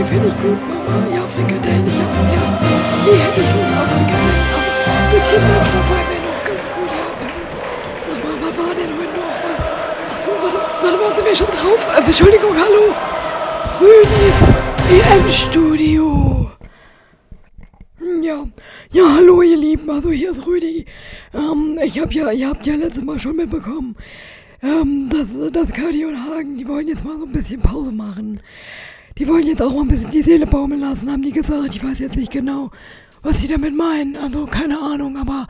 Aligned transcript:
Nee, 0.00 0.06
finde 0.06 0.28
ich 0.28 0.36
gut, 0.40 0.58
Mama. 0.66 1.14
Ja, 1.14 1.28
Frikadellen, 1.28 1.86
ich 1.86 1.98
hab, 2.00 2.10
ja. 2.32 2.44
Nee, 3.04 3.18
hätte 3.20 3.40
ich 3.42 3.52
Lust 3.52 3.76
auf 3.76 3.90
Frikadellen, 3.90 4.46
aber 4.56 4.96
ein 4.96 5.10
bisschen 5.12 5.42
Senf 5.46 5.68
dabei 5.76 6.00
wäre 6.08 6.22
noch 6.24 6.42
ganz 6.42 6.64
gut, 6.74 6.90
ja. 6.98 7.06
Sag 8.08 8.24
mal, 8.24 8.36
was 8.40 8.56
war 8.56 8.74
denn 8.74 8.92
heute 8.96 9.14
noch? 9.20 9.36
Achso, 10.08 10.30
warte, 10.40 10.58
warte, 10.82 10.98
waren 11.00 11.14
Sie 11.16 11.22
mir 11.22 11.36
schon 11.36 11.48
drauf? 11.48 11.86
Äh, 11.94 12.02
Entschuldigung, 12.06 12.52
hallo. 12.56 12.94
Rüdis 13.78 14.38
EM-Studio. 14.88 16.50
Ja, 18.22 18.46
ja, 18.92 19.04
hallo 19.16 19.42
ihr 19.42 19.58
Lieben, 19.58 19.90
also 19.90 20.10
hier 20.10 20.30
ist 20.30 20.46
Rüdi. 20.46 20.86
Ähm, 21.34 21.78
ich 21.84 22.00
hab 22.00 22.14
ja, 22.14 22.30
ihr 22.30 22.48
habt 22.48 22.66
ja 22.66 22.74
letztes 22.74 23.04
Mal 23.04 23.18
schon 23.18 23.36
mitbekommen, 23.36 23.96
ähm, 24.62 25.10
dass, 25.10 25.52
dass 25.52 25.74
Kadi 25.74 26.06
und 26.06 26.24
Hagen, 26.24 26.56
die 26.56 26.66
wollen 26.66 26.88
jetzt 26.88 27.04
mal 27.04 27.18
so 27.18 27.26
ein 27.26 27.32
bisschen 27.32 27.60
Pause 27.60 27.92
machen. 27.92 28.40
Die 29.18 29.28
wollen 29.28 29.46
jetzt 29.46 29.62
auch 29.62 29.74
mal 29.74 29.82
ein 29.82 29.88
bisschen 29.88 30.10
die 30.10 30.22
Seele 30.22 30.46
baumeln 30.46 30.80
lassen, 30.80 31.10
haben 31.10 31.22
die 31.22 31.32
gesagt. 31.32 31.74
Ich 31.74 31.84
weiß 31.84 31.98
jetzt 31.98 32.16
nicht 32.16 32.32
genau, 32.32 32.70
was 33.22 33.40
sie 33.40 33.48
damit 33.48 33.74
meinen. 33.74 34.16
Also 34.16 34.46
keine 34.46 34.80
Ahnung, 34.80 35.16
aber 35.16 35.46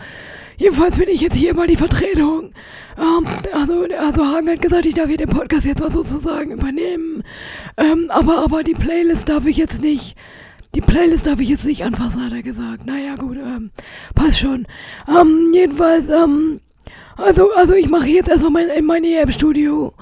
jedenfalls 0.56 0.98
bin 0.98 1.08
ich 1.08 1.20
jetzt 1.20 1.36
hier 1.36 1.54
mal 1.54 1.66
die 1.66 1.76
Vertretung. 1.76 2.52
Ähm, 2.98 3.26
also, 3.52 3.86
also 3.98 4.26
Hagen 4.26 4.50
hat 4.50 4.62
gesagt, 4.62 4.86
ich 4.86 4.94
darf 4.94 5.08
hier 5.08 5.16
den 5.16 5.28
Podcast 5.28 5.64
jetzt 5.64 5.80
mal 5.80 5.92
sozusagen 5.92 6.52
übernehmen. 6.52 7.22
Ähm, 7.76 8.06
aber, 8.08 8.38
aber 8.38 8.62
die 8.62 8.74
Playlist 8.74 9.28
darf 9.28 9.46
ich 9.46 9.56
jetzt 9.56 9.80
nicht. 9.80 10.16
Die 10.74 10.80
Playlist 10.80 11.26
darf 11.26 11.40
ich 11.40 11.48
jetzt 11.48 11.66
nicht 11.66 11.84
anfassen, 11.84 12.24
hat 12.24 12.32
er 12.32 12.42
gesagt. 12.42 12.86
Naja, 12.86 13.16
gut, 13.16 13.36
ähm, 13.36 13.70
passt 14.14 14.38
schon. 14.38 14.66
Ähm, 15.08 15.50
jedenfalls, 15.52 16.08
ähm, 16.08 16.60
also, 17.16 17.50
also 17.54 17.74
ich 17.74 17.88
mache 17.88 18.06
jetzt 18.06 18.28
erstmal 18.28 18.52
mein, 18.52 18.84
mein 18.84 19.04
EM-Studio. 19.04 19.94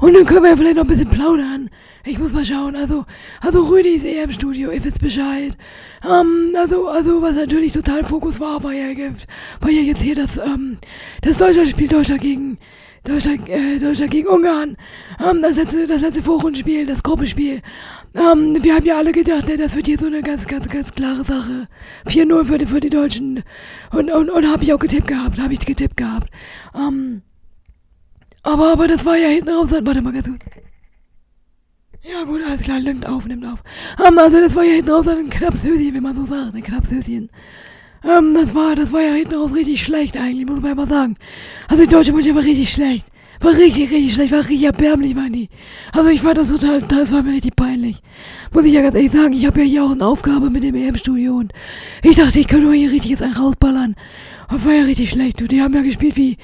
Und 0.00 0.14
dann 0.14 0.26
können 0.26 0.42
wir 0.42 0.50
ja 0.50 0.56
vielleicht 0.56 0.76
noch 0.76 0.84
ein 0.84 0.88
bisschen 0.88 1.10
plaudern. 1.10 1.70
Ich 2.08 2.18
muss 2.18 2.32
mal 2.32 2.44
schauen. 2.44 2.74
Also, 2.74 3.04
also 3.42 3.66
Rüdi 3.66 3.90
ist 3.90 4.06
EM-Studio, 4.06 4.70
ihr 4.70 4.82
wisst 4.82 5.00
Bescheid. 5.00 5.56
Ähm, 6.02 6.54
also, 6.56 6.88
also, 6.88 7.20
was 7.20 7.36
natürlich 7.36 7.74
total 7.74 8.02
Fokus 8.02 8.40
war, 8.40 8.62
war 8.62 8.72
ja, 8.72 8.86
war 9.60 9.70
ja 9.70 9.82
jetzt 9.82 10.00
hier 10.00 10.14
das, 10.14 10.38
ähm, 10.38 10.78
das 11.20 11.36
Deutschlandspiel 11.36 11.86
Deutschland 11.86 12.22
gegen, 12.22 12.58
Deutschland, 13.04 13.46
äh, 13.50 13.78
Deutschland 13.78 14.10
gegen 14.10 14.26
Ungarn. 14.26 14.78
Ähm, 15.22 15.42
das 15.42 15.56
letzte, 15.56 15.86
das 15.86 16.00
letzte 16.00 16.22
Vorrundenspiel, 16.22 16.86
das 16.86 17.02
Gruppenspiel. 17.02 17.60
Ähm, 18.14 18.56
wir 18.62 18.74
haben 18.74 18.86
ja 18.86 18.96
alle 18.96 19.12
gedacht, 19.12 19.46
ne, 19.46 19.58
das 19.58 19.76
wird 19.76 19.86
hier 19.86 19.98
so 19.98 20.06
eine 20.06 20.22
ganz, 20.22 20.46
ganz, 20.46 20.66
ganz 20.68 20.90
klare 20.92 21.24
Sache. 21.24 21.68
4-0 22.06 22.44
für 22.46 22.56
die, 22.56 22.66
für 22.66 22.80
die 22.80 22.90
Deutschen. 22.90 23.42
Und, 23.92 24.10
und, 24.10 24.30
und 24.30 24.50
habe 24.50 24.64
ich 24.64 24.72
auch 24.72 24.78
getippt 24.78 25.08
gehabt, 25.08 25.38
habe 25.38 25.52
ich 25.52 25.60
getippt 25.60 25.98
gehabt. 25.98 26.30
Ähm, 26.74 27.20
aber, 28.42 28.72
aber 28.72 28.88
das 28.88 29.04
war 29.04 29.18
ja 29.18 29.28
hinten 29.28 29.50
raus. 29.50 29.68
Warte 29.70 30.00
mal 30.00 30.14
ganz 30.14 30.26
gut. 30.26 30.40
Ja 32.02 32.24
gut, 32.24 32.40
alles 32.46 32.62
klar, 32.62 32.80
nimmt 32.80 33.06
auf, 33.06 33.26
nimmt 33.26 33.44
auf. 33.44 33.62
Ähm, 34.06 34.18
also 34.18 34.40
das 34.40 34.54
war 34.54 34.64
ja 34.64 34.74
hinten 34.74 34.90
raus 34.90 35.08
ein 35.08 35.30
knappes 35.30 35.64
Höschen, 35.64 35.94
wie 35.94 36.00
man 36.00 36.16
so 36.16 36.26
sagt, 36.26 36.54
ein 36.54 36.62
knappes 36.62 36.90
Höschen. 36.90 37.28
Ähm, 38.04 38.34
das 38.34 38.54
war, 38.54 38.76
das 38.76 38.92
war 38.92 39.02
ja 39.02 39.12
hinten 39.12 39.34
raus 39.34 39.54
richtig 39.54 39.82
schlecht 39.82 40.16
eigentlich, 40.16 40.46
muss 40.46 40.60
man 40.60 40.70
ja 40.70 40.74
mal 40.74 40.88
sagen. 40.88 41.16
Also 41.68 41.84
die 41.84 41.90
deutsche 41.90 42.12
Mannschaft 42.12 42.36
war 42.36 42.44
richtig 42.44 42.72
schlecht. 42.72 43.08
War 43.40 43.52
richtig, 43.52 43.90
richtig 43.90 44.14
schlecht, 44.14 44.32
war 44.32 44.40
richtig 44.40 44.64
erbärmlich, 44.64 45.14
waren 45.14 45.32
die. 45.32 45.48
Also 45.92 46.10
ich 46.10 46.20
fand 46.20 46.38
das 46.38 46.48
total, 46.48 46.82
das 46.82 47.12
war 47.12 47.22
mir 47.22 47.32
richtig 47.32 47.54
peinlich. 47.54 48.00
Muss 48.52 48.64
ich 48.64 48.72
ja 48.72 48.82
ganz 48.82 48.96
ehrlich 48.96 49.12
sagen, 49.12 49.32
ich 49.32 49.46
habe 49.46 49.60
ja 49.60 49.64
hier 49.64 49.84
auch 49.84 49.92
eine 49.92 50.04
Aufgabe 50.04 50.50
mit 50.50 50.64
dem 50.64 50.74
EM-Studio 50.74 51.36
und 51.36 51.52
ich 52.02 52.16
dachte, 52.16 52.40
ich 52.40 52.48
könnte 52.48 52.66
mal 52.66 52.74
hier 52.74 52.90
richtig 52.90 53.12
jetzt 53.12 53.22
einen 53.22 53.34
rausballern. 53.34 53.94
Und 54.50 54.64
war 54.64 54.72
ja 54.72 54.82
richtig 54.82 55.10
schlecht. 55.10 55.40
Und 55.40 55.52
die 55.52 55.62
haben 55.62 55.74
ja 55.74 55.82
gespielt 55.82 56.16
wie, 56.16 56.36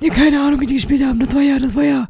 ja, 0.00 0.12
keine 0.12 0.40
Ahnung, 0.40 0.60
wie 0.60 0.66
die 0.66 0.74
gespielt 0.74 1.04
haben. 1.04 1.18
Das 1.18 1.34
war 1.34 1.42
ja, 1.42 1.58
das 1.58 1.74
war 1.74 1.84
ja, 1.84 2.08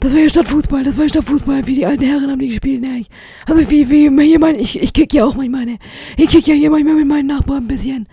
das 0.00 0.12
war 0.14 0.20
ja 0.20 0.28
Stadtfußball, 0.28 0.82
das 0.82 0.96
war 0.96 1.04
ja 1.04 1.10
Stadtfußball, 1.10 1.66
wie 1.66 1.74
die 1.74 1.86
alten 1.86 2.04
Herren 2.04 2.30
haben 2.30 2.38
die 2.38 2.48
gespielt, 2.48 2.80
ne? 2.80 3.04
Also 3.46 3.70
wie, 3.70 3.88
wie 3.90 4.24
hier 4.24 4.38
mein, 4.38 4.58
ich, 4.58 4.80
ich 4.80 4.92
kick 4.92 5.12
ja 5.12 5.24
auch 5.24 5.34
manchmal, 5.36 5.66
ne? 5.66 5.78
Ich 6.16 6.28
kick 6.28 6.46
ja 6.46 6.54
hier 6.54 6.70
manchmal 6.70 6.94
mit 6.94 7.06
meinen 7.06 7.26
Nachbarn 7.26 7.64
ein 7.64 7.68
bisschen. 7.68 8.08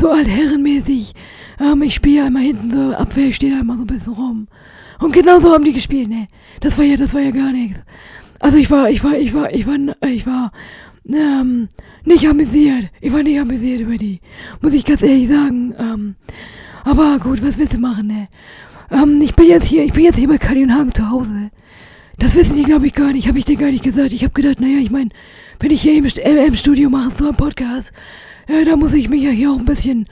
So 0.00 0.10
altherrenmäßig. 0.10 1.14
Ähm, 1.60 1.82
ich 1.82 1.94
spiele 1.94 2.18
ja 2.18 2.26
immer 2.28 2.40
hinten 2.40 2.70
so, 2.70 2.94
Abwehr, 2.96 3.26
ich 3.26 3.36
stehe 3.36 3.54
da 3.54 3.60
immer 3.60 3.76
so 3.76 3.82
ein 3.82 3.86
bisschen 3.86 4.12
rum. 4.12 4.48
Und 5.00 5.12
genau 5.12 5.40
so 5.40 5.52
haben 5.52 5.64
die 5.64 5.72
gespielt, 5.72 6.08
ne? 6.08 6.28
Das 6.60 6.78
war 6.78 6.84
ja, 6.84 6.96
das 6.96 7.12
war 7.12 7.20
ja 7.20 7.32
gar 7.32 7.50
nichts. 7.50 7.80
Also 8.38 8.58
ich 8.58 8.70
war, 8.70 8.88
ich 8.88 9.02
war, 9.02 9.18
ich 9.18 9.34
war, 9.34 9.52
ich 9.52 9.66
war, 9.66 9.76
ich 10.06 10.26
war, 10.26 10.52
ähm, 11.08 11.68
nicht 12.04 12.28
amüsiert. 12.28 12.90
Ich 13.00 13.12
war 13.12 13.22
nicht 13.22 13.40
amüsiert 13.40 13.80
über 13.80 13.96
die. 13.96 14.20
Muss 14.60 14.74
ich 14.74 14.84
ganz 14.84 15.02
ehrlich 15.02 15.28
sagen. 15.28 15.74
Ähm, 15.78 16.14
aber 16.84 17.18
gut, 17.18 17.42
was 17.42 17.58
willst 17.58 17.74
du 17.74 17.78
machen, 17.78 18.06
ne? 18.06 18.28
Ähm, 18.92 19.20
ich 19.22 19.34
bin 19.34 19.46
jetzt 19.46 19.64
hier, 19.64 19.84
ich 19.84 19.92
bin 19.92 20.04
jetzt 20.04 20.16
hier 20.16 20.28
bei 20.28 20.38
Kali 20.38 20.62
und 20.62 20.74
Hagen 20.74 20.94
zu 20.94 21.08
Hause. 21.10 21.50
Das 22.18 22.36
wissen 22.36 22.56
die, 22.56 22.62
glaube 22.62 22.86
ich, 22.86 22.94
gar 22.94 23.12
nicht. 23.12 23.26
Habe 23.26 23.38
ich 23.38 23.44
dir 23.44 23.56
gar 23.56 23.70
nicht 23.70 23.82
gesagt. 23.82 24.12
Ich 24.12 24.22
habe 24.22 24.34
gedacht, 24.34 24.60
naja, 24.60 24.78
ich 24.78 24.90
meine, 24.90 25.10
wenn 25.60 25.70
ich 25.70 25.82
hier 25.82 25.96
im, 25.96 26.04
im, 26.04 26.56
Studio 26.56 26.90
mache, 26.90 27.16
so 27.16 27.24
einen 27.26 27.36
Podcast, 27.36 27.92
ja, 28.48 28.64
da 28.64 28.76
muss 28.76 28.92
ich 28.92 29.08
mich 29.08 29.22
ja 29.22 29.30
hier 29.30 29.50
auch 29.50 29.58
ein 29.58 29.64
bisschen 29.64 30.06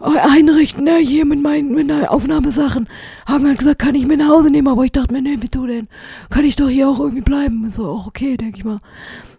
einrichten, 0.00 0.84
ne, 0.84 0.98
hier 0.98 1.24
mit 1.24 1.40
meinen, 1.40 1.72
mit 1.72 1.90
Aufnahmesachen. 1.90 2.88
Hagen 3.26 3.48
hat 3.48 3.58
gesagt, 3.58 3.78
kann 3.78 3.94
ich 3.94 4.06
mit 4.06 4.18
nach 4.18 4.28
Hause 4.28 4.50
nehmen, 4.50 4.68
aber 4.68 4.84
ich 4.84 4.92
dachte 4.92 5.14
mir, 5.14 5.22
ne, 5.22 5.36
wieso 5.38 5.66
denn? 5.66 5.88
Kann 6.28 6.44
ich 6.44 6.56
doch 6.56 6.68
hier 6.68 6.88
auch 6.88 6.98
irgendwie 6.98 7.22
bleiben. 7.22 7.70
So, 7.70 7.86
auch 7.86 8.06
okay, 8.06 8.36
denke 8.36 8.58
ich 8.58 8.64
mal. 8.64 8.80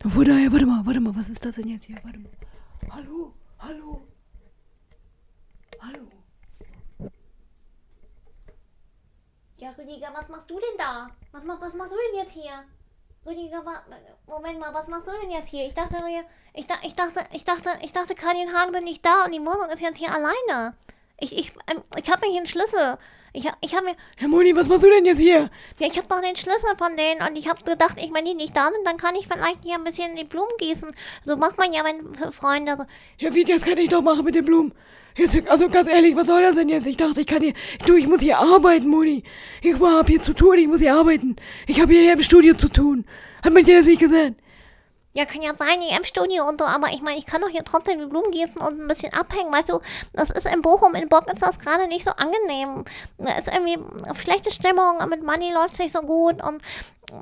Und 0.04 0.10
von 0.10 0.26
daher, 0.26 0.52
warte 0.52 0.66
mal, 0.66 0.86
warte 0.86 1.00
mal, 1.02 1.16
was 1.16 1.30
ist 1.30 1.46
das 1.46 1.58
denn 1.58 1.68
jetzt 1.68 1.86
hier? 1.86 1.98
Warte 2.04 2.20
mal. 2.20 2.32
Hallo, 2.90 3.34
hallo. 3.60 4.02
Hallo. 5.82 6.17
Ja, 9.68 9.74
Rüdiger, 9.78 10.08
was 10.14 10.30
machst 10.30 10.50
du 10.50 10.56
denn 10.56 10.78
da? 10.78 11.10
Was, 11.34 11.44
was 11.46 11.74
machst 11.74 11.92
du 11.92 11.98
denn 11.98 12.24
jetzt 12.24 12.32
hier? 12.32 12.64
Rüdiger, 13.26 13.62
Moment 14.26 14.60
mal, 14.60 14.74
was 14.74 14.88
machst 14.88 15.08
du 15.08 15.12
denn 15.22 15.30
jetzt 15.30 15.50
hier? 15.50 15.66
Ich 15.66 15.74
dachte, 15.74 15.98
ich, 16.54 16.66
ich 16.84 16.96
dachte, 16.96 17.26
ich 17.34 17.44
dachte, 17.44 17.70
ich 17.82 17.92
dachte, 17.92 18.16
Karin 18.16 18.54
Hagen 18.54 18.74
sind 18.74 18.86
nicht 18.86 19.06
da 19.06 19.26
und 19.26 19.34
die 19.34 19.42
Wohnung 19.42 19.70
ist 19.74 19.82
jetzt 19.82 19.98
hier 19.98 20.14
alleine. 20.14 20.78
Ich, 21.20 21.38
ich, 21.38 21.52
ähm, 21.70 21.84
ich 21.98 22.10
habe 22.10 22.26
mir 22.26 22.32
hier 22.32 22.40
einen 22.40 22.48
Schlüssel. 22.48 22.98
Ich, 23.34 23.46
ich 23.60 23.76
habe 23.76 23.88
mir. 23.88 23.96
Herr 24.16 24.30
Moni, 24.30 24.56
was 24.56 24.68
machst 24.68 24.86
du 24.86 24.90
denn 24.90 25.04
jetzt 25.04 25.20
hier? 25.20 25.50
Ja, 25.80 25.88
ich 25.88 25.98
habe 25.98 26.08
noch 26.08 26.22
den 26.22 26.38
Schlüssel 26.38 26.78
von 26.78 26.96
denen 26.96 27.22
und 27.28 27.38
ich 27.38 27.50
habe 27.50 27.62
gedacht, 27.66 27.98
ich, 28.00 28.14
wenn 28.14 28.24
die 28.24 28.36
nicht 28.36 28.56
da 28.56 28.72
sind, 28.72 28.88
dann 28.88 28.96
kann 28.96 29.16
ich 29.16 29.28
vielleicht 29.28 29.66
hier 29.66 29.76
ein 29.76 29.84
bisschen 29.84 30.16
die 30.16 30.24
Blumen 30.24 30.56
gießen. 30.60 30.96
So 31.26 31.36
macht 31.36 31.58
man 31.58 31.74
ja, 31.74 31.84
wenn 31.84 32.16
Freunde. 32.32 32.88
Ja, 33.18 33.34
wie, 33.34 33.44
das 33.44 33.64
kann 33.64 33.78
ich 33.78 33.90
doch 33.90 34.02
machen 34.02 34.24
mit 34.24 34.36
den 34.36 34.46
Blumen. 34.46 34.74
Jetzt, 35.18 35.48
also 35.48 35.68
ganz 35.68 35.90
ehrlich, 35.90 36.16
was 36.16 36.28
soll 36.28 36.44
das 36.44 36.56
denn 36.56 36.70
jetzt? 36.70 36.86
Ich 36.86 36.96
dachte, 36.96 37.20
ich 37.20 37.28
kann 37.28 37.42
hier. 37.42 37.54
Du, 37.88 37.96
ich 37.96 38.08
muss 38.08 38.22
hier 38.22 38.38
arbeiten, 38.38 38.88
Moni. 38.88 39.24
Ich 39.62 39.74
hab 39.80 40.08
hier 40.08 40.22
zu 40.22 40.34
tun, 40.34 40.58
ich 40.60 40.68
muss 40.68 40.80
hier 40.80 40.94
arbeiten. 40.94 41.36
Ich 41.66 41.82
habe 41.82 41.92
hier 41.92 42.14
im 42.14 42.22
Studio 42.22 42.56
zu 42.56 42.70
tun. 42.70 43.04
Hat 43.44 43.52
man 43.52 43.64
dir 43.64 43.78
das 43.78 43.88
nicht 43.88 44.00
gesehen? 44.00 44.36
Ja, 45.14 45.26
kann 45.26 45.42
ja 45.42 45.54
sein, 45.58 45.82
im 45.82 46.04
Studio 46.04 46.48
und 46.48 46.62
so, 46.62 46.68
aber 46.68 46.90
ich 46.90 47.02
meine, 47.02 47.18
ich 47.18 47.26
kann 47.26 47.42
doch 47.42 47.50
hier 47.50 47.64
trotzdem 47.64 47.98
die 47.98 48.06
Blumen 48.06 48.30
gießen 48.30 48.58
und 48.58 48.80
ein 48.80 48.88
bisschen 48.88 49.12
abhängen, 49.14 49.52
weißt 49.52 49.70
du, 49.70 49.80
das 50.14 50.30
ist 50.30 50.46
in 50.46 50.62
Bochum, 50.62 50.94
in 50.94 51.10
Bock 51.10 51.26
ist 51.34 51.42
das 51.42 51.58
gerade 51.58 51.88
nicht 51.88 52.06
so 52.06 52.12
angenehm. 52.12 52.86
Da 53.18 53.36
ist 53.40 53.48
irgendwie 53.52 53.80
schlechte 54.14 54.52
Stimmung, 54.52 55.00
mit 55.10 55.24
Money 55.24 55.52
läuft 55.52 55.80
nicht 55.80 55.96
so 55.96 56.04
gut 56.04 56.36
und 56.46 56.62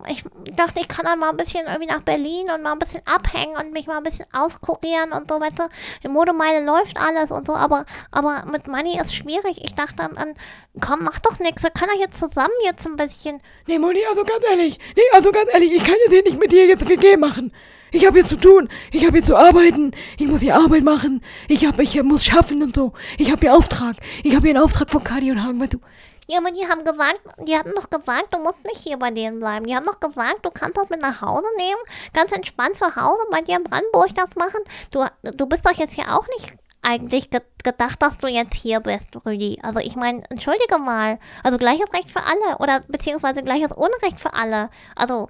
ich 0.07 0.23
dachte, 0.55 0.79
ich 0.79 0.87
kann 0.87 1.05
dann 1.05 1.19
mal 1.19 1.29
ein 1.29 1.37
bisschen 1.37 1.65
irgendwie 1.67 1.85
nach 1.85 2.01
Berlin 2.01 2.49
und 2.49 2.63
mal 2.63 2.71
ein 2.71 2.79
bisschen 2.79 3.01
abhängen 3.05 3.55
und 3.55 3.71
mich 3.71 3.85
mal 3.85 3.97
ein 3.97 4.03
bisschen 4.03 4.25
auskurieren 4.33 5.11
und 5.11 5.29
so, 5.29 5.39
weißt 5.39 5.59
du. 5.59 5.63
Die 6.03 6.07
Modemeile 6.07 6.65
läuft 6.65 6.97
alles 6.99 7.29
und 7.29 7.45
so, 7.45 7.53
aber, 7.53 7.85
aber 8.11 8.45
mit 8.51 8.67
Money 8.67 8.99
ist 8.99 9.15
schwierig. 9.15 9.63
Ich 9.63 9.75
dachte 9.75 9.95
dann, 9.97 10.17
an, 10.17 10.33
komm, 10.81 11.03
mach 11.03 11.19
doch 11.19 11.39
nichts. 11.39 11.61
Wir 11.61 11.69
können 11.69 11.91
doch 11.93 11.99
jetzt 11.99 12.17
zusammen 12.17 12.53
jetzt 12.63 12.85
ein 12.87 12.95
bisschen. 12.95 13.41
Nee, 13.67 13.77
Moni, 13.77 13.99
also 14.09 14.23
ganz 14.23 14.43
ehrlich. 14.49 14.79
Nee, 14.95 15.03
also 15.13 15.31
ganz 15.31 15.53
ehrlich, 15.53 15.71
ich 15.71 15.83
kann 15.83 15.95
jetzt 16.03 16.13
hier 16.13 16.23
nicht 16.23 16.39
mit 16.39 16.51
dir 16.51 16.65
jetzt 16.65 16.87
WG 16.89 17.17
machen. 17.17 17.53
Ich 17.91 18.05
habe 18.05 18.19
hier 18.19 18.27
zu 18.27 18.35
tun. 18.35 18.67
Ich 18.91 19.05
habe 19.05 19.17
hier 19.17 19.25
zu 19.25 19.37
arbeiten. 19.37 19.91
Ich 20.17 20.27
muss 20.27 20.41
hier 20.41 20.55
Arbeit 20.55 20.83
machen. 20.83 21.21
Ich 21.47 21.65
hab, 21.65 21.79
ich 21.79 22.01
muss 22.03 22.25
schaffen 22.25 22.61
und 22.61 22.75
so. 22.75 22.93
Ich 23.17 23.31
habe 23.31 23.41
hier 23.41 23.53
Auftrag. 23.55 23.95
Ich 24.23 24.35
habe 24.35 24.47
hier 24.47 24.55
einen 24.55 24.63
Auftrag 24.63 24.91
von 24.91 25.03
Kadi 25.03 25.31
und 25.31 25.43
Hagen, 25.43 25.61
weißt 25.61 25.75
du. 25.75 25.79
Ja, 26.27 26.39
aber 26.39 26.51
die 26.51 26.67
haben 26.67 26.83
gesagt, 26.83 27.21
die 27.47 27.55
hatten 27.55 27.73
doch 27.75 27.89
gesagt, 27.89 28.33
du 28.33 28.39
musst 28.39 28.63
nicht 28.65 28.81
hier 28.81 28.97
bei 28.97 29.11
denen 29.11 29.39
bleiben. 29.39 29.65
Die 29.65 29.75
haben 29.75 29.85
doch 29.85 29.99
gesagt, 29.99 30.43
du 30.43 30.49
kannst 30.49 30.77
das 30.77 30.89
mit 30.89 31.01
nach 31.01 31.21
Hause 31.21 31.45
nehmen, 31.57 31.81
ganz 32.13 32.31
entspannt 32.31 32.75
zu 32.75 32.95
Hause 32.95 33.25
bei 33.29 33.41
dir 33.41 33.57
in 33.57 33.63
Brandenburg 33.63 34.13
das 34.15 34.35
machen. 34.35 34.61
Du, 34.91 35.05
du 35.23 35.45
bist 35.45 35.65
doch 35.65 35.77
jetzt 35.77 35.93
hier 35.93 36.15
auch 36.15 36.27
nicht 36.27 36.53
eigentlich 36.81 37.29
ge 37.29 37.41
gedacht, 37.63 37.99
dass 38.01 38.17
du 38.17 38.27
jetzt 38.27 38.53
hier 38.53 38.79
bist, 38.79 39.09
Rüdi. 39.25 39.59
Also 39.63 39.79
ich 39.79 39.95
meine, 39.95 40.21
entschuldige 40.29 40.77
mal. 40.77 41.17
Also 41.43 41.57
gleiches 41.57 41.91
Recht 41.93 42.11
für 42.11 42.21
alle 42.21 42.59
oder 42.59 42.81
beziehungsweise 42.87 43.41
gleiches 43.41 43.71
Unrecht 43.71 44.19
für 44.19 44.33
alle. 44.33 44.69
Also 44.95 45.29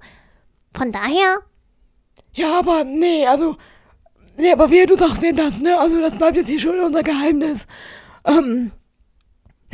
von 0.74 0.92
daher. 0.92 1.40
Ja, 2.34 2.58
aber 2.58 2.84
nee, 2.84 3.26
also. 3.26 3.56
Nee, 4.36 4.52
aber 4.52 4.68
wer 4.68 4.86
du 4.86 4.98
sagst 4.98 5.22
denn 5.22 5.36
das, 5.36 5.58
ne? 5.60 5.78
Also 5.78 5.98
das 5.98 6.18
bleibt 6.18 6.36
jetzt 6.36 6.48
hier 6.48 6.60
schon 6.60 6.78
unser 6.78 7.02
Geheimnis. 7.02 7.66
Ähm. 8.24 8.72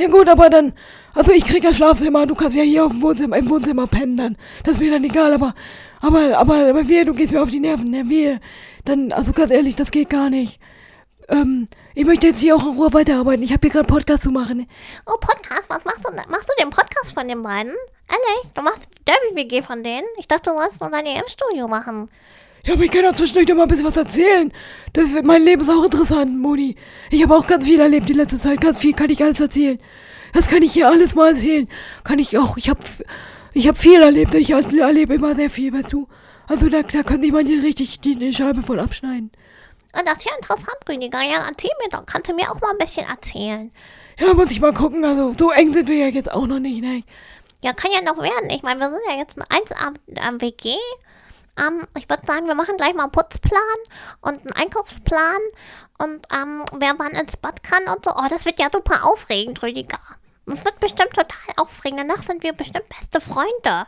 Ja 0.03 0.09
gut, 0.09 0.29
aber 0.29 0.51
dann, 0.51 0.73
also 1.15 1.31
ich 1.31 1.45
krieg 1.45 1.63
ja 1.63 1.73
Schlafzimmer, 1.73 2.27
du 2.27 2.35
kannst 2.35 2.57
ja 2.57 2.65
hier 2.65 2.85
auf 2.85 2.91
dem 2.91 3.03
Wohnzimmer, 3.03 3.37
im 3.37 3.49
Wohnzimmer 3.49 3.87
pennen 3.87 4.17
dann. 4.17 4.37
Das 4.65 4.75
ist 4.75 4.81
mir 4.81 4.91
dann 4.91 5.05
egal, 5.05 5.33
aber, 5.33 5.55
aber, 6.01 6.37
aber, 6.39 6.57
aber 6.71 6.89
wir, 6.89 7.05
du 7.05 7.15
gehst 7.15 7.31
mir 7.31 7.41
auf 7.41 7.51
die 7.51 7.61
Nerven, 7.61 7.89
ne, 7.89 8.09
wir, 8.09 8.41
dann, 8.85 9.13
also 9.13 9.33
ganz 9.33 9.53
ehrlich, 9.53 9.77
das 9.77 9.93
geht 9.93 10.11
gar 10.11 10.29
nicht. 10.29 10.59
Ähm, 11.29 11.69
ich 11.95 12.05
möchte 12.05 12.27
jetzt 12.27 12.41
hier 12.41 12.57
auch 12.57 12.67
in 12.67 12.75
Ruhe 12.75 12.93
weiterarbeiten. 12.93 13.45
Ich 13.45 13.53
habe 13.53 13.61
hier 13.63 13.71
gerade 13.71 13.87
Podcast 13.87 14.25
zu 14.25 14.33
machen. 14.33 14.67
Oh, 15.07 15.19
Podcast? 15.21 15.67
Was 15.69 15.85
machst 15.85 16.05
du? 16.05 16.13
Machst 16.29 16.49
du 16.49 16.65
den 16.65 16.71
Podcast 16.71 17.15
von 17.15 17.29
den 17.29 17.43
beiden? 17.45 17.73
Ehrlich? 18.09 18.53
Du 18.55 18.63
machst 18.63 18.89
Derby-WG 19.07 19.63
von 19.63 19.85
denen? 19.85 20.09
Ich 20.19 20.27
dachte, 20.27 20.51
du 20.51 20.57
wolltest 20.57 20.81
nur 20.81 20.91
dein 20.91 21.07
EM-Studio 21.07 21.69
machen. 21.69 22.11
Ja, 22.65 22.75
aber 22.75 22.85
ich 22.85 22.91
kann 22.93 23.05
auch 23.07 23.15
zwischendurch 23.15 23.49
noch 23.49 23.57
mal 23.57 23.63
ein 23.65 23.69
bisschen 23.69 23.87
was 23.87 23.97
erzählen. 23.97 24.53
Das, 24.93 25.07
mein 25.23 25.43
Leben 25.43 25.63
ist 25.63 25.69
auch 25.69 25.83
interessant, 25.83 26.39
Moni. 26.39 26.77
Ich 27.11 27.23
habe 27.23 27.35
auch 27.37 27.47
ganz 27.47 27.65
viel 27.65 27.81
erlebt 27.81 28.09
die 28.09 28.13
letzte 28.13 28.39
Zeit. 28.39 28.61
Ganz 28.61 28.79
viel 28.79 28.93
kann 28.93 29.11
ich 29.11 29.23
alles 29.23 29.41
erzählen. 29.41 29.79
Das 30.33 30.47
kann 30.47 30.63
ich 30.63 30.73
hier 30.73 30.89
alles 30.89 31.15
mal 31.15 31.31
erzählen. 31.31 31.69
Kann 32.05 32.21
ich 32.21 32.39
auch. 32.39 32.57
Ich 32.57 32.69
habe 32.69 32.81
ich 33.53 33.67
hab 33.67 33.77
viel 33.77 34.01
erlebt. 34.01 34.35
Ich 34.35 34.51
erlebe 34.51 35.15
immer 35.15 35.35
sehr 35.35 35.51
viel, 35.51 35.73
weißt 35.73 35.93
du. 35.93 36.09
Also 36.47 36.69
da, 36.69 36.83
da 36.83 37.03
könnte 37.03 37.27
ich 37.27 37.33
mal 37.33 37.45
hier 37.45 37.63
richtig 37.63 38.01
die, 38.01 38.15
die 38.15 38.33
Scheibe 38.33 38.63
voll 38.63 38.79
abschneiden. 38.79 39.33
Und 39.95 40.07
das 40.07 40.19
ist 40.19 40.27
ja 40.27 40.37
interessant, 40.37 40.79
Rüdiger. 40.89 41.21
Ja, 41.21 41.47
erzähl 41.49 41.71
mir 41.83 41.89
doch. 41.91 42.07
Kannst 42.07 42.31
du 42.31 42.35
mir 42.35 42.51
auch 42.51 42.61
mal 42.61 42.71
ein 42.71 42.79
bisschen 42.79 43.07
erzählen? 43.07 43.73
Ja, 44.19 44.35
muss 44.35 44.51
ich 44.51 44.61
mal 44.61 44.73
gucken. 44.73 45.05
Also 45.05 45.35
so 45.37 45.51
eng 45.51 45.73
sind 45.75 45.89
wir 45.89 45.97
ja 45.97 46.07
jetzt 46.07 46.31
auch 46.31 46.47
noch 46.47 46.61
nicht, 46.61 46.81
ne? 46.81 47.03
Ja, 47.65 47.73
kann 47.73 47.91
ja 47.93 48.01
noch 48.01 48.21
werden. 48.23 48.51
Ich 48.51 48.63
meine, 48.63 48.81
wir 48.81 48.91
sind 48.91 49.03
ja 49.09 49.17
jetzt 49.17 49.37
ein 49.37 49.45
1 49.49 49.99
am 50.25 50.41
WG. 50.41 50.77
Ähm, 51.59 51.87
ich 51.97 52.09
würde 52.09 52.27
sagen, 52.27 52.47
wir 52.47 52.55
machen 52.55 52.77
gleich 52.77 52.95
mal 52.95 53.05
einen 53.05 53.13
Putzplan 53.13 53.61
und 54.23 54.41
einen 54.41 54.53
Einkaufsplan 54.53 55.41
und 55.99 56.27
ähm, 56.33 56.65
wer 56.79 56.95
wann 56.99 57.13
ins 57.13 57.37
Bad 57.37 57.63
kann 57.63 57.85
und 57.95 58.05
so. 58.05 58.13
Oh, 58.17 58.29
das 58.29 58.45
wird 58.45 58.59
ja 58.59 58.69
super 58.73 59.05
aufregend, 59.05 59.63
Rüdiger. 59.63 59.99
Das 60.47 60.65
wird 60.65 60.81
bestimmt 60.81 61.15
total 61.15 61.55
aufregend. 61.57 62.01
Danach 62.01 62.23
sind 62.23 62.43
wir 62.43 62.53
bestimmt 62.53 62.89
beste 62.89 63.21
Freunde. 63.21 63.87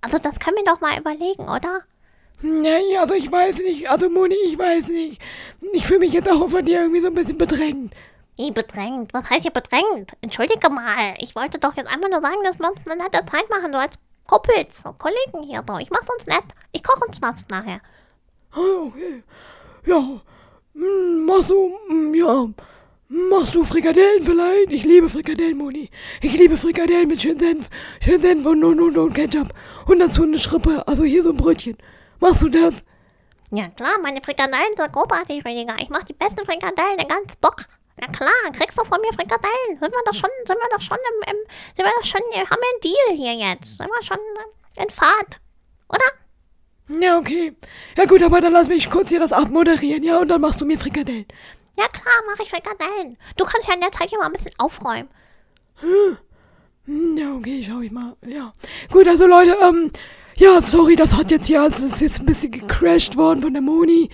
Also 0.00 0.18
das 0.18 0.40
können 0.40 0.56
wir 0.56 0.64
doch 0.64 0.80
mal 0.80 0.98
überlegen, 0.98 1.44
oder? 1.48 1.82
Ja, 2.42 3.00
also 3.00 3.14
ich 3.14 3.30
weiß 3.30 3.58
nicht. 3.58 3.88
Also 3.88 4.10
Moni, 4.10 4.34
ich 4.46 4.58
weiß 4.58 4.88
nicht. 4.88 5.22
Ich 5.72 5.86
fühle 5.86 6.00
mich 6.00 6.12
jetzt 6.12 6.28
auch 6.28 6.48
von 6.48 6.64
dir 6.64 6.80
irgendwie 6.80 7.00
so 7.00 7.06
ein 7.06 7.14
bisschen 7.14 7.38
bedrängt. 7.38 7.94
Wie 8.36 8.50
bedrängt? 8.50 9.14
Was 9.14 9.30
heißt 9.30 9.42
hier 9.42 9.52
bedrängt? 9.52 10.16
Entschuldige 10.22 10.68
mal. 10.70 11.14
Ich 11.18 11.36
wollte 11.36 11.58
doch 11.58 11.76
jetzt 11.76 11.88
einfach 11.88 12.08
nur 12.08 12.20
sagen, 12.20 12.42
dass 12.42 12.58
wir 12.58 12.68
uns 12.68 12.80
eine 12.86 13.00
nette 13.02 13.24
Zeit 13.26 13.48
machen. 13.48 13.70
Du 13.70 13.78
als 13.78 13.94
Kumpels, 14.26 14.82
Kollegen 14.98 15.42
hier 15.42 15.62
so. 15.66 15.78
Ich 15.78 15.90
mach's 15.90 16.12
uns 16.12 16.26
nett. 16.26 16.44
Ich 16.72 16.82
koche 16.82 17.06
uns 17.06 17.20
was 17.20 17.46
nachher. 17.48 17.80
Ah, 18.52 18.86
okay. 18.86 19.22
Ja. 19.86 20.20
Hm, 20.74 21.24
machst 21.26 21.50
du, 21.50 21.74
hm, 21.88 22.14
ja. 22.14 22.48
Machst 23.08 23.54
du 23.54 23.62
Frikadellen 23.62 24.24
vielleicht? 24.24 24.72
Ich 24.72 24.84
liebe 24.84 25.06
Frikadellen, 25.06 25.58
Moni. 25.58 25.90
Ich 26.22 26.32
liebe 26.32 26.56
Frikadellen 26.56 27.08
mit 27.08 27.20
schön 27.20 27.38
Senf, 27.38 27.68
schön 28.00 28.22
Senf 28.22 28.46
und, 28.46 28.64
und, 28.64 28.80
und, 28.80 28.96
und 28.96 29.12
Ketchup. 29.12 29.52
Und 29.86 29.98
dazu 29.98 30.22
eine 30.22 30.38
Schrippe, 30.38 30.86
also 30.88 31.04
hier 31.04 31.22
so 31.22 31.30
ein 31.30 31.36
Brötchen. 31.36 31.76
Machst 32.20 32.40
du 32.40 32.48
das? 32.48 32.72
Ja 33.50 33.68
klar, 33.68 33.98
meine 34.02 34.22
Frikadellen 34.22 34.74
sind 34.78 34.92
großartig, 34.92 35.44
Rüdiger. 35.44 35.76
Ich 35.78 35.90
mach 35.90 36.04
die 36.04 36.14
besten 36.14 36.46
Frikadellen 36.46 37.00
in 37.00 37.08
ganz 37.08 37.36
Bock. 37.36 37.66
Ja 38.02 38.08
klar, 38.08 38.52
kriegst 38.52 38.76
du 38.76 38.84
von 38.84 39.00
mir 39.00 39.12
Frikadellen. 39.12 39.78
Sind 39.78 39.92
wir 39.92 40.02
doch 40.04 40.14
schon, 40.14 40.30
sind 40.44 40.58
wir 40.58 40.76
doch 40.76 40.80
schon 40.80 40.96
im, 40.98 41.32
im 41.32 41.36
sind 41.76 41.86
wir 41.86 41.92
doch 41.96 42.04
schon, 42.04 42.20
haben 42.20 42.60
wir 42.60 42.72
einen 42.72 42.80
Deal 42.82 43.16
hier 43.16 43.48
jetzt. 43.48 43.78
Sind 43.78 43.88
wir 43.88 44.02
schon 44.02 44.18
in 44.74 44.90
Fahrt. 44.90 45.40
Oder? 45.88 47.00
Ja, 47.00 47.16
okay. 47.16 47.56
Ja 47.96 48.04
gut, 48.06 48.24
aber 48.24 48.40
dann 48.40 48.52
lass 48.52 48.66
mich 48.66 48.90
kurz 48.90 49.10
hier 49.10 49.20
das 49.20 49.32
abmoderieren, 49.32 50.02
ja? 50.02 50.18
Und 50.18 50.28
dann 50.28 50.40
machst 50.40 50.60
du 50.60 50.64
mir 50.64 50.78
Frikadellen. 50.78 51.26
Ja 51.78 51.86
klar, 51.86 52.14
mach 52.26 52.42
ich 52.42 52.50
Frikadellen. 52.50 53.18
Du 53.36 53.44
kannst 53.44 53.68
ja 53.68 53.74
in 53.74 53.80
der 53.80 53.92
Zeit 53.92 54.08
hier 54.08 54.18
mal 54.18 54.26
ein 54.26 54.32
bisschen 54.32 54.58
aufräumen. 54.58 55.08
Hm, 55.76 57.16
ja, 57.16 57.32
okay, 57.36 57.64
schau 57.64 57.82
ich 57.82 57.92
mal. 57.92 58.16
Ja. 58.26 58.52
Gut, 58.90 59.06
also 59.06 59.28
Leute, 59.28 59.56
ähm, 59.62 59.92
ja, 60.42 60.60
sorry, 60.60 60.96
das 60.96 61.16
hat 61.16 61.30
jetzt 61.30 61.46
hier, 61.46 61.62
also 61.62 61.86
ist 61.86 62.00
jetzt 62.00 62.18
ein 62.18 62.26
bisschen 62.26 62.50
gecrashed 62.50 63.16
worden 63.16 63.42
von 63.42 63.52
der 63.52 63.62
Moni. 63.62 64.08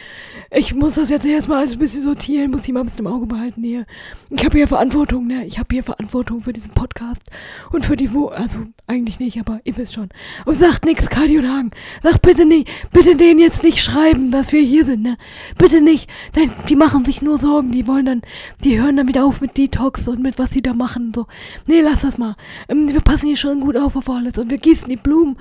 Ich 0.50 0.74
muss 0.74 0.94
das 0.94 1.08
jetzt 1.08 1.24
erstmal 1.24 1.58
alles 1.58 1.72
ein 1.72 1.78
bisschen 1.78 2.02
sortieren, 2.02 2.50
muss 2.50 2.68
ich 2.68 2.72
mal 2.74 2.80
ein 2.80 2.86
bisschen 2.86 3.06
im 3.06 3.12
Auge 3.12 3.26
behalten 3.26 3.62
hier. 3.62 3.86
Ich 4.28 4.44
habe 4.44 4.58
hier 4.58 4.68
Verantwortung, 4.68 5.26
ne? 5.26 5.46
Ich 5.46 5.58
habe 5.58 5.68
hier 5.74 5.82
Verantwortung 5.82 6.42
für 6.42 6.52
diesen 6.52 6.72
Podcast 6.72 7.22
und 7.70 7.86
für 7.86 7.96
die 7.96 8.12
Wo, 8.12 8.26
also 8.26 8.58
eigentlich 8.86 9.18
nicht, 9.20 9.40
aber 9.40 9.60
ihr 9.64 9.76
wisst 9.78 9.94
schon. 9.94 10.10
Und 10.44 10.58
sagt 10.58 10.84
nichts, 10.84 11.08
Kadi 11.08 11.38
und 11.38 11.50
Hagen. 11.50 11.70
Sagt 12.02 12.20
bitte 12.20 12.44
nicht, 12.44 12.68
bitte 12.92 13.16
denen 13.16 13.40
jetzt 13.40 13.62
nicht 13.62 13.82
schreiben, 13.82 14.30
dass 14.30 14.52
wir 14.52 14.60
hier 14.60 14.84
sind, 14.84 15.02
ne? 15.02 15.16
Bitte 15.56 15.80
nicht, 15.80 16.10
denn 16.36 16.50
die 16.68 16.76
machen 16.76 17.06
sich 17.06 17.22
nur 17.22 17.38
Sorgen, 17.38 17.72
die 17.72 17.86
wollen 17.86 18.04
dann, 18.04 18.22
die 18.64 18.78
hören 18.78 18.96
dann 18.96 19.08
wieder 19.08 19.24
auf 19.24 19.40
mit 19.40 19.56
Detox 19.56 20.06
und 20.08 20.22
mit 20.22 20.38
was 20.38 20.50
sie 20.50 20.62
da 20.62 20.74
machen, 20.74 21.12
so. 21.14 21.26
Nee, 21.66 21.80
lass 21.80 22.02
das 22.02 22.18
mal. 22.18 22.36
Ähm, 22.68 22.92
wir 22.92 23.00
passen 23.00 23.28
hier 23.28 23.36
schon 23.36 23.60
gut 23.60 23.78
auf 23.78 23.96
auf 23.96 24.10
alles 24.10 24.36
und 24.36 24.50
wir 24.50 24.58
gießen 24.58 24.88
die 24.88 24.96
Blumen 24.96 25.36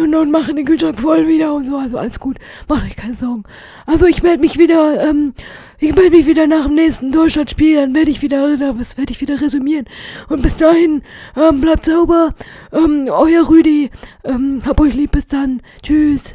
und, 0.00 0.14
und 0.14 0.30
machen 0.30 0.56
den 0.56 0.64
Kühlschrank 0.64 0.98
voll 0.98 1.26
wieder 1.26 1.54
und 1.54 1.64
so. 1.64 1.76
Also 1.76 1.98
alles 1.98 2.20
gut. 2.20 2.38
Macht 2.68 2.84
euch 2.84 2.96
keine 2.96 3.14
Sorgen. 3.14 3.44
Also 3.86 4.06
ich 4.06 4.22
melde 4.22 4.40
mich 4.40 4.58
wieder, 4.58 5.08
ähm, 5.08 5.34
ich 5.78 5.94
melde 5.94 6.10
mich 6.16 6.26
wieder 6.26 6.46
nach 6.46 6.66
dem 6.66 6.74
nächsten 6.74 7.12
Deutschlandspiel, 7.12 7.76
dann 7.76 7.94
werde 7.94 8.10
ich 8.10 8.22
wieder, 8.22 8.56
das 8.56 8.96
werde 8.96 9.12
ich 9.12 9.20
wieder 9.20 9.40
resümieren. 9.40 9.86
Und 10.28 10.42
bis 10.42 10.56
dahin, 10.56 11.02
ähm, 11.36 11.60
bleibt 11.60 11.84
sauber. 11.84 12.34
Ähm, 12.72 13.08
euer 13.08 13.48
Rüdi, 13.48 13.90
ähm, 14.24 14.62
hab 14.64 14.80
euch 14.80 14.94
lieb, 14.94 15.12
bis 15.12 15.26
dann. 15.26 15.62
Tschüss. 15.82 16.34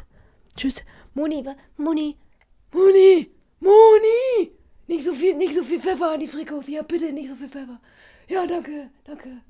Tschüss. 0.56 0.84
Moni, 1.14 1.44
Moni, 1.78 2.18
Moni, 2.74 3.30
Moni. 3.60 4.52
Nicht 4.88 5.06
so 5.06 5.14
viel, 5.14 5.36
nicht 5.36 5.56
so 5.56 5.64
viel 5.64 5.80
Pfeffer 5.80 6.12
an 6.12 6.20
die 6.20 6.28
Frikos. 6.28 6.68
Ja, 6.68 6.82
bitte, 6.82 7.12
nicht 7.12 7.30
so 7.30 7.36
viel 7.36 7.48
Pfeffer. 7.48 7.80
Ja, 8.28 8.46
danke, 8.46 8.90
danke. 9.06 9.42